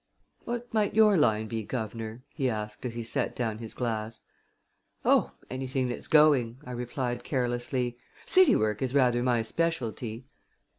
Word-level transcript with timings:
"What 0.45 0.73
might 0.73 0.95
your 0.95 1.15
line 1.15 1.47
be, 1.47 1.63
guvnor?" 1.63 2.23
he 2.33 2.49
asked 2.49 2.87
as 2.87 2.95
he 2.95 3.03
set 3.03 3.35
down 3.35 3.59
his 3.59 3.75
glass. 3.75 4.23
"Oh, 5.05 5.33
anything 5.47 5.89
that's 5.89 6.07
going," 6.07 6.57
I 6.65 6.71
replied 6.71 7.23
carelessly. 7.23 7.99
"City 8.25 8.55
work 8.55 8.81
is 8.81 8.95
rather 8.95 9.21
my 9.21 9.43
specialty." 9.43 10.25